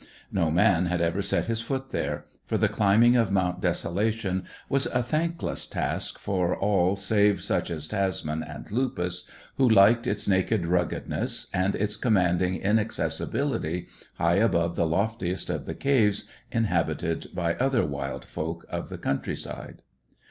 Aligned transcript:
No 0.31 0.49
man 0.49 0.87
had 0.87 0.99
ever 0.99 1.21
set 1.21 1.45
his 1.45 1.61
foot 1.61 1.91
there, 1.91 2.25
for 2.47 2.57
the 2.57 2.67
climbing 2.67 3.15
of 3.15 3.31
Mount 3.31 3.61
Desolation 3.61 4.45
was 4.67 4.87
a 4.87 5.03
thankless 5.03 5.67
task 5.67 6.17
for 6.17 6.57
all 6.57 6.95
save 6.95 7.43
such 7.43 7.69
as 7.69 7.87
Tasman 7.87 8.41
and 8.41 8.71
Lupus, 8.71 9.29
who 9.57 9.69
liked 9.69 10.07
its 10.07 10.27
naked 10.27 10.65
ruggedness 10.65 11.45
and 11.53 11.75
its 11.75 11.95
commanding 11.97 12.55
inaccessibility, 12.55 13.89
high 14.15 14.37
above 14.37 14.75
the 14.75 14.87
loftiest 14.87 15.51
of 15.51 15.67
the 15.67 15.75
caves 15.75 16.25
inhabited 16.51 17.27
by 17.35 17.53
other 17.57 17.85
wild 17.85 18.25
folk 18.25 18.65
of 18.71 18.89
the 18.89 18.97
countryside. 18.97 19.83